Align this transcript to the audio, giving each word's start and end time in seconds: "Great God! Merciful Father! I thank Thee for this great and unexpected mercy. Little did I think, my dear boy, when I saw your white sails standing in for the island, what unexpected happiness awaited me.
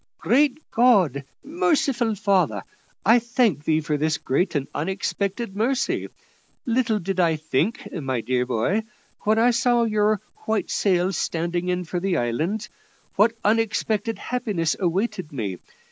"Great 0.17 0.57
God! 0.71 1.25
Merciful 1.43 2.15
Father! 2.15 2.63
I 3.05 3.19
thank 3.19 3.65
Thee 3.65 3.81
for 3.81 3.97
this 3.97 4.17
great 4.17 4.55
and 4.55 4.67
unexpected 4.73 5.55
mercy. 5.55 6.07
Little 6.65 6.97
did 6.97 7.19
I 7.19 7.35
think, 7.35 7.87
my 7.93 8.21
dear 8.21 8.47
boy, 8.47 8.81
when 9.25 9.37
I 9.37 9.51
saw 9.51 9.83
your 9.83 10.19
white 10.47 10.71
sails 10.71 11.17
standing 11.17 11.67
in 11.69 11.83
for 11.83 11.99
the 11.99 12.17
island, 12.17 12.67
what 13.15 13.33
unexpected 13.43 14.17
happiness 14.17 14.75
awaited 14.79 15.31
me. 15.31 15.59